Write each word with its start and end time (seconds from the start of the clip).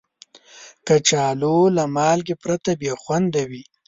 کچالو 0.87 1.57
له 1.77 1.83
مالګې 1.95 2.35
پرته 2.43 2.71
بې 2.79 2.91
خوند 3.01 3.33
وي 3.49 3.63